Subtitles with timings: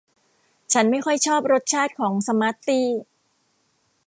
[0.73, 2.87] ฉันไม่ค่อยชอบรสชาติของสมาร์ทตี้